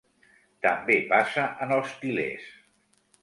[0.65, 2.47] També passa en els til·lers.